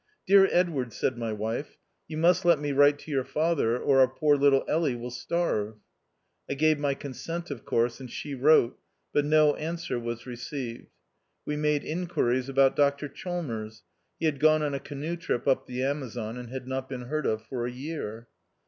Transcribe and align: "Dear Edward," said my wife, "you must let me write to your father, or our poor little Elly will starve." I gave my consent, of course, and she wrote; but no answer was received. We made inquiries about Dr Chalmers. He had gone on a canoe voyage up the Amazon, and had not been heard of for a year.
"Dear 0.25 0.49
Edward," 0.51 0.93
said 0.93 1.15
my 1.15 1.31
wife, 1.31 1.77
"you 2.07 2.17
must 2.17 2.43
let 2.43 2.57
me 2.59 2.71
write 2.71 2.97
to 2.97 3.11
your 3.11 3.23
father, 3.23 3.77
or 3.77 3.99
our 3.99 4.07
poor 4.07 4.35
little 4.35 4.65
Elly 4.67 4.95
will 4.95 5.11
starve." 5.11 5.75
I 6.49 6.55
gave 6.55 6.79
my 6.79 6.95
consent, 6.95 7.51
of 7.51 7.65
course, 7.65 7.99
and 7.99 8.09
she 8.09 8.33
wrote; 8.33 8.79
but 9.13 9.25
no 9.25 9.53
answer 9.57 9.99
was 9.99 10.25
received. 10.25 10.87
We 11.45 11.55
made 11.55 11.83
inquiries 11.83 12.49
about 12.49 12.75
Dr 12.75 13.07
Chalmers. 13.09 13.83
He 14.19 14.25
had 14.25 14.39
gone 14.39 14.63
on 14.63 14.73
a 14.73 14.79
canoe 14.79 15.15
voyage 15.17 15.45
up 15.47 15.67
the 15.67 15.83
Amazon, 15.83 16.35
and 16.35 16.49
had 16.49 16.67
not 16.67 16.89
been 16.89 17.03
heard 17.03 17.27
of 17.27 17.43
for 17.45 17.67
a 17.67 17.71
year. 17.71 18.27